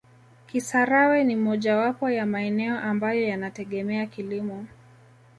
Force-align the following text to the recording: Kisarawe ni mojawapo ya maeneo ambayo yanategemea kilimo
Kisarawe 0.47 1.23
ni 1.23 1.35
mojawapo 1.35 2.09
ya 2.09 2.25
maeneo 2.25 2.79
ambayo 2.79 3.27
yanategemea 3.27 4.05
kilimo 4.05 4.65